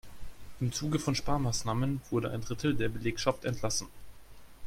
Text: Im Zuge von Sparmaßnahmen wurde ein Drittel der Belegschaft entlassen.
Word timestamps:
Im 0.59 0.71
Zuge 0.73 0.97
von 0.97 1.13
Sparmaßnahmen 1.13 2.01
wurde 2.09 2.31
ein 2.31 2.41
Drittel 2.41 2.73
der 2.75 2.89
Belegschaft 2.89 3.45
entlassen. 3.45 3.87